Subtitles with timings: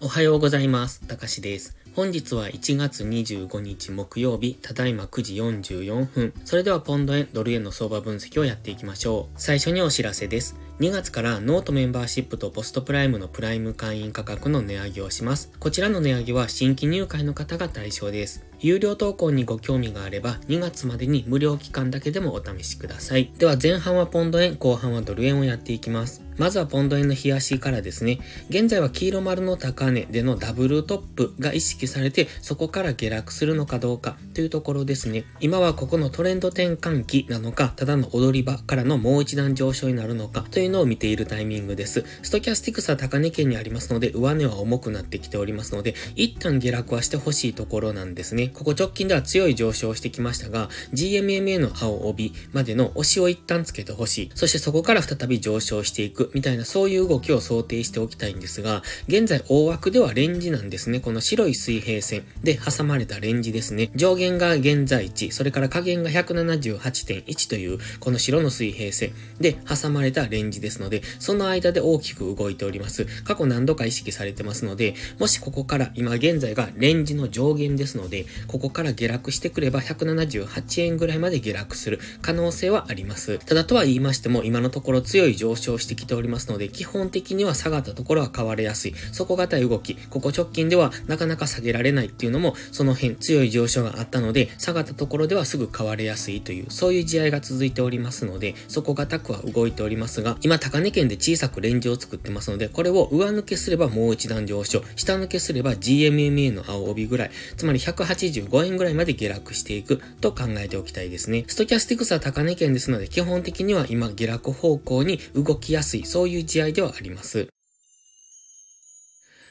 [0.00, 1.00] おはようございます。
[1.08, 1.76] たかしです。
[1.96, 6.32] 本日は1月25日木曜日、ただいま9時44分。
[6.44, 9.40] それではポンド円、ドル円の相場分析をやっていきましょう。
[9.40, 10.56] 最初にお知らせです。
[10.78, 15.50] 2月からノートメンバーシップとポストプライムのプライム会員価格の値上げをします。
[15.58, 18.44] こちらの値上げは新規入会の方が対象です。
[18.60, 23.32] 有料投稿にご興味があれば2月までに無料期間だけでもお試しください。
[23.36, 26.27] では前半はポンド円、後半はドル円をやっていきます。
[26.38, 28.20] まずはポンド円の冷やしからですね。
[28.48, 35.24] 現在は黄色丸の高値でのダブルトップが意識されて、そこから下落するのかどうかというところですね。
[35.40, 42.04] 今はここのトレンド転換期なのか、ただの踊り場からのもう一段上昇になるのかというのを見ているタイミングです。
[42.22, 48.48] ストキャスティクスは高値圏にありますので、上値は重くなってきておりますので、一旦下落はしてほしいところなんですね。
[48.48, 54.30] ここ直近では強い上昇をしてきましたが、GMMA の青帯までの押しを一旦つけてほしい。
[54.34, 61.00] そしてそこから再び上昇していくみたいなそういう動きを想定しておきたいんですが、現在大枠ではレンジなんですね。
[61.00, 63.90] この白い水平線で挟まれたレンジですね。
[63.94, 73.06] 上限が現在地、それから下限が178.1というこの白の水平線で挟まれたレンジですので、その間で大きく動いております。
[73.24, 83.38] 過去何度か意識されてますので、もしここから今現在がレンジの上限ですので、ここから下落してくれば178円ぐらいまで下落する可能性はあります。
[83.38, 88.94] ただとは言いましても、今のところ強い上昇してきておりおりますので、基本的には下がったところは買われやすい。
[89.12, 111.44] 底堅い動き、ここ直近ではなかなか下げられないっていうのも、その辺強い上昇があったので、下がったところではすぐ買われやすいという、そういう試合が続いておりますので、底堅くは動いておりますが、今高値圏で小さくレンジを作ってますので、これを上抜けすればもう一段上昇、下抜けすれば GMMA の青帯ぐらい、つまり185円ぐらいまで下落していくと考えておきたいですね。
[111.46, 117.48] ストキャスティクスは高値圏ですので、基本的には今下落方向に動きやすい、そういう試合いではあります。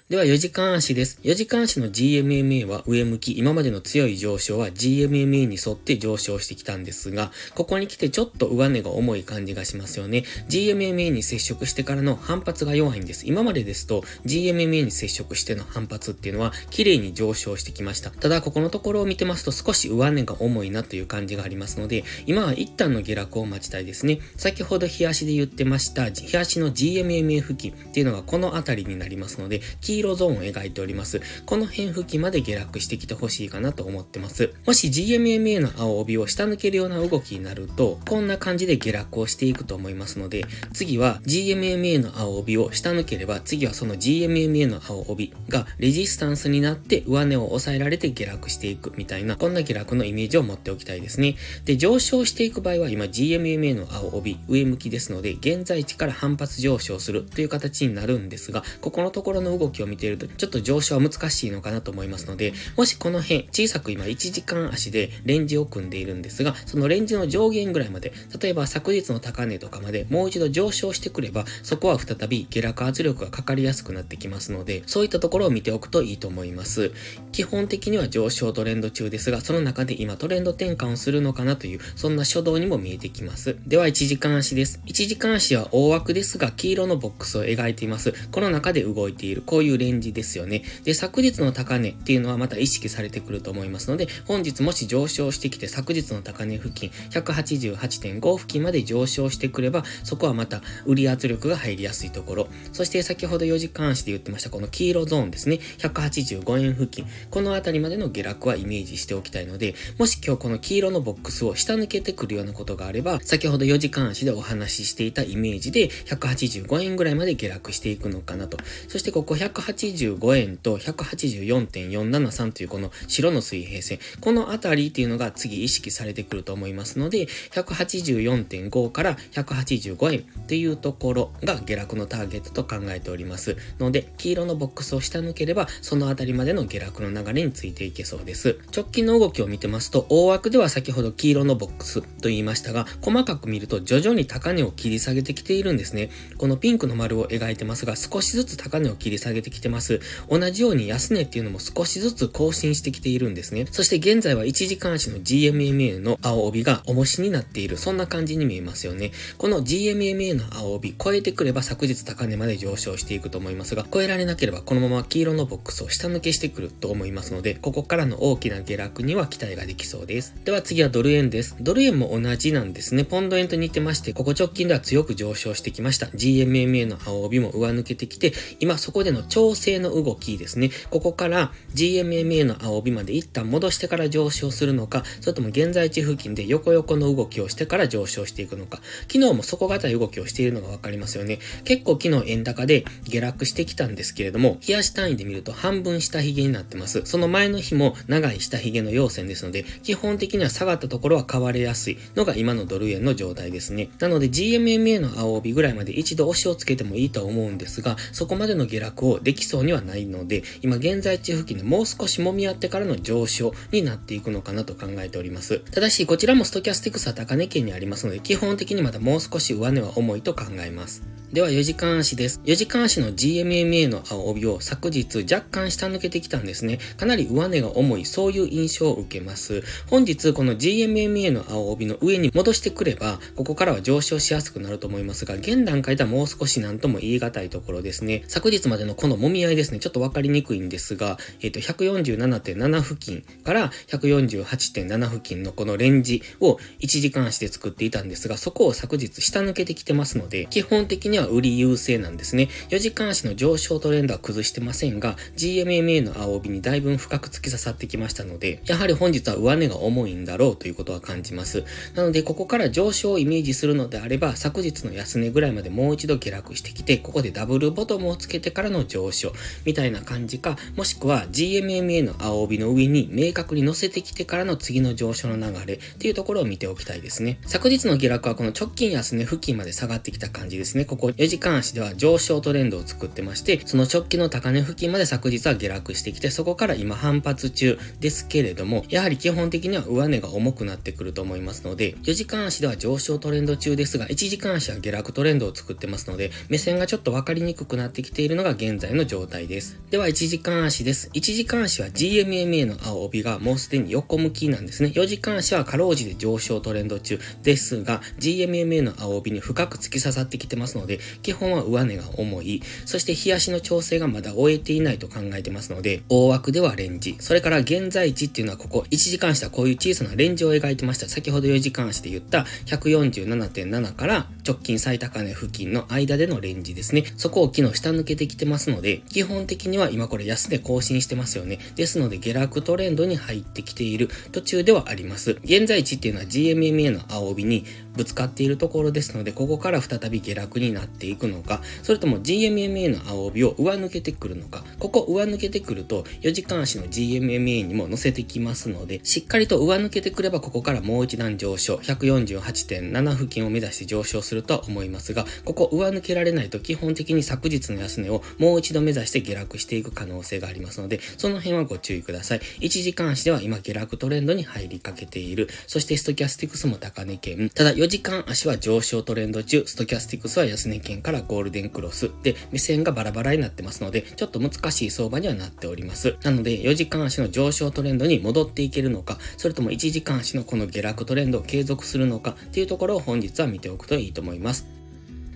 [0.09, 1.19] では4時間足です。
[1.23, 10.23] 4時間足の GMMA は上向き、今までの強い上昇は GMMA に沿って上昇してきたんですが、ここに来てちょっと上値が重い感じがしますよね。
[10.47, 13.27] GMMA に接触してからの反発が弱いんです。
[13.27, 18.09] 今までですと GMMA に接触しての反発っていうのは綺麗に上昇してきました。
[18.09, 24.21] ただここのところを見てますと少し上値が重いなという感じがありますので、今は一旦の下落を待ちたいですね。
[24.37, 29.59] 先ほど日足で言ってました、日足の GMMA 付近っていうのがこの辺りになりますので、
[29.97, 31.21] 黄色ゾーンを描いております。
[31.45, 34.53] この辺付近まで下落してきてほしいかなと思ってます。
[34.65, 51.35] もし GMMA の青帯を下抜けるような動きになると、こんな感じで下落をしていくと思いますので、次は GMMA の青帯を下抜ければ、次はその GMMA の青帯がレジスタンスになって上値を抑えられて下落していくみたいな、こんな下落のイメージを持っておきたいですね。
[51.65, 76.91] で、上昇していく場合は今 GMMA の青帯上向きですので、現在地から反発上昇するという形になるんですが、ここのところの動きを見ていると、ちょっと上昇は難しいのかなと思いますので、もしこの辺、小さく今1時間足でレンジを組んでいるんですが、そのレンジの上限ぐらいまで、例えば昨日の高値とかまでもう一度上昇してくれば、そこは再び下落圧力がかかりやすくなってきますので、そういったところを見ておくといいと思います。
[77.31, 83.55] 基本的には上昇トレンド中ですが、その中で今トレンド転換をするのかなという、そんな初動にも見えてきます。
[83.65, 84.81] では1時間足です。
[84.85, 88.13] 1時間足は大枠ですが、黄色のボックスを描いています。
[88.31, 90.63] この中で動いている、こういうレンジですよね。
[90.83, 102.47] で、昨日の高値っていうのはまた意識されてくると思いますので、本日もし上昇してきて昨日の高値付近、188.5付近まで上昇してくれば、そこはまた売り圧力が入りやすいところ。
[102.73, 105.59] そして先ほど4時間足で言ってましたこの黄色ゾーンですね。
[105.79, 107.05] 185円付近。
[107.29, 118.57] このあたりまでの下落はイメージしておきたいので、もし今日この黄色のボックスを下抜けてくるようなことがあれば、先ほど4時間足でお話ししていたイメージで、185円ぐらいまで下落していくのかなと。
[118.87, 119.35] そしてここ
[119.73, 133.57] 185円と184.473というこの白の水平線、このあたりっていうのが次意識されてくると思いますので、184.5から185円っていうところが下落のターゲットと考えております。
[133.79, 138.59] ので、黄色のボックスを下抜ければ、そのあたりまでの下落の流れについていけそうです。
[138.75, 146.09] 直近の動きを見てますと、大枠では先ほど黄色のボックスと言いましたが、細かく見ると徐々に高値を切り下げてきているんですね。
[146.37, 149.99] このピンクの丸を描いてますが、少しずつ高値を切り下げてききてます。
[150.29, 153.67] 同じように安値っていうのも少しずつ更新してきているんですね。
[153.71, 159.11] そして現在は1時間足の GMMA の青帯が重しになっている、そんな感じに見えますよね。
[159.37, 170.33] この GMMA の青帯超えてくれば昨日高値まで上昇していくと思いますが、超えられなければこのまま黄色のボックスを下抜けしてくると思いますので、ここからの大きな下落には期待ができそうです。
[170.45, 171.55] では次はドル円です。
[171.59, 173.03] ドル円も同じなんですね。
[173.03, 176.07] ポンド円と似てまして、ここ直近では強く上昇してきました。
[176.07, 180.71] GMMA の青帯も上抜けてきて、今そこでの調調整の動きですね。
[180.89, 188.81] ここから GMMA の青帯まで一旦戻してから上昇するのか、それとも現在地付近で横横の動きをしてから上昇していくのか。
[189.09, 191.39] 昨日も底堅い動きをしているのがわかりますよね。
[191.63, 197.03] 結構昨日円高で下落してきたんですけれども、冷やし単位で見ると半分下髭になってます。
[197.05, 203.87] その前の日も長い下髭の陽線ですので、基本的には下がったところは買われやすいのが今のドル円の状態ですね。
[203.99, 215.59] なので GMMA の青帯ぐらいまで一度押しをつけてもいいと思うんですが、そこまでの下落をできそうにはないので、今現在地付近でもう少し揉み合ってからの上昇になっていくのかなと考えております。
[215.59, 221.03] ただし、こちらもストキャスティクスは高値圏にありますので、基本的にまだもう少し上値は重いと考えます。
[221.33, 222.39] では4時間足です。
[222.45, 226.79] 4時間足の GMMA の青帯を昨日若干下抜けてきたんですね。
[226.95, 229.61] かなり上値が重い、そういう印象を受けます。
[229.89, 238.23] 本日この GMMA の青帯の上に戻してくれば、ここからは上昇しやすくなると思いますが、現段階ではもう少し何とも言い難いところですね。
[238.29, 252.49] 昨日までのこの揉み合いですね、ちょっとわかりにくいんですが、えっ、ー、と、147.7付近から148.7付近のこのレンジを1時間足で作っていたんですが、そこを昨日下抜けてきてますので、基本的には売り優勢なんですね。
[252.69, 261.63] 4時間足の上昇トレンドは崩してませんが、GMMA の青帯にだいぶ深く突き刺さってきましたので、やはり本日は上値が重いんだろうということは感じます。
[261.95, 269.33] なので、ここから上昇をイメージするのであれば、昨日の安値ぐらいまでもう一度下落してきて、ここでダブルボトムをつけてからの上昇、
[269.65, 277.39] みたいな感じか、もしくは GMMA の青帯の上に明確に乗せてきてからの次の上昇の流れっていうところを見ておきたいですね。
[277.45, 280.85] 昨日の下落はこの直近安値付近まで下がってきた感じですね。
[280.85, 299.79] ここ4時間足では上昇トレンドを作ってまして、その直近の高値付近まで昨日は下落してきて、そこから今反発中ですけれども、やはり基本的には上値が重くなってくると思いますので、4時間足では上昇トレンド中ですが、1時間足は下落トレンドを作ってますので、目線がちょっとわかりにくくなってきているのが現在のの状態です。
[299.89, 301.09] では1時間足です。
[301.13, 304.89] 1時間足は GMMA の青帯がもうすでに横向きなんですね。
[304.93, 321.07] 4時間足はかろうじて上昇トレンド中ですが、GMMA の青帯に深く突き刺さってきてますので、基本は上値が重い、そして日足の調整がまだ終えていないと考えてますので、大枠ではレンジ、それから現在地っていうのはここ1時間足はこういう小さなレンジを描いてました。
[321.07, 327.03] 先ほど4時間足で言った147.7から直近最高値付近の間でのレンジですね。
[327.17, 331.59] そこを昨日下抜けてきてますので、で基本的には今これ安値更新してますよね。
[331.75, 335.31] ですので下落トレンドに入ってきている途中ではあります。
[335.43, 337.65] 現在地っていうのは GMMA の青帯に
[337.97, 362.39] ぶつかっているところですので、ここから再び下落になっていくのか、それとも GMMA の青帯を上抜けてくるのか、ここ上抜けてくると4時間足の GMMA にも乗せてきますので、しっかりと上抜けてくればここからもう一段上昇、148.7付近を目指して上昇するとは思いますが、ここ上抜けられないと基本的に昨日の安値をもう一度目指して下落していく可能性がありますので、その辺はご注意ください。
[362.61, 365.49] 1時間足では今下落トレンドに入りかけている。
[365.67, 367.49] そしてストキャスティクスも高値圏。
[367.49, 372.11] ただ4時間足は上昇トレンド中、ストキャスティクスは安値圏からゴールデンクロス。
[372.21, 376.17] で、目線がバラバラになってますので、ちょっと難しい相場にはなっております。
[376.21, 384.67] なので、4時間足の上昇トレンドに戻っていけるのか、それとも1時間足のこの下落トレンドを継続するのかっていうところを本日は見ておくといいと思います。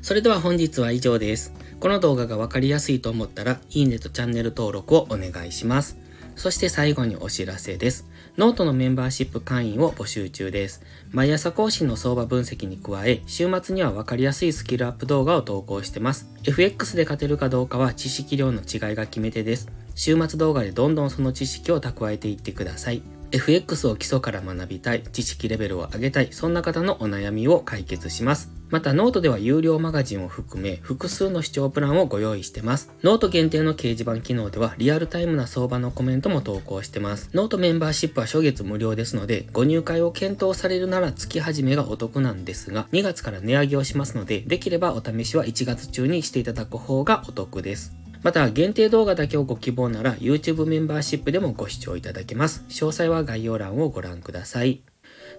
[0.02, 1.54] それでは本日は以上です。
[1.80, 5.98] この動画がわかりやすいと思ったら、いいねとチャンネル登録をお願いします。
[6.36, 8.08] そして最後にお知らせです。
[8.38, 10.82] ノートのメンバーシップ会員を募集中です。
[11.12, 16.30] 毎朝更新の相場分析に加え、週末には分かりやすいスキルアップ動画を投稿してます。
[16.46, 19.68] FX で勝てるかどうかは知識量の違いが決め手です。
[19.96, 23.02] 週末動画でどんどんその知識を蓄えていってください。
[23.32, 28.52] FX を基礎から学びたい、知識レベルを上げたい、そんな方のお悩みを解決します。
[28.70, 32.90] またノートでは有料マガジンを含め複数の視聴プランをご用意してます。
[33.04, 37.30] ノート限定の掲示板機能ではリアルタイムな相場のコメントも投稿してます。
[37.34, 47.94] ノートメンバーシップは初月無料ですので、ご入会を検討されるなら月始めがお得なんですが、2月から値上げをしますので、できればお試しは1月中にしていただく方がお得です。
[48.24, 52.66] また、限定動画だけをご希望なら YouTube メンバーシップでもご視聴いただけます。
[52.70, 54.82] 詳細は概要欄をご覧ください。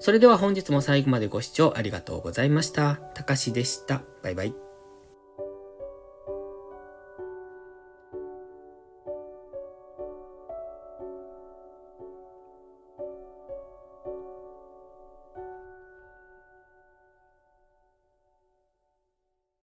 [0.01, 2.97] それでは本日も最後までご視聴ありがとうございました。
[3.15, 4.03] たかしでした。
[4.23, 4.72] バイバイ。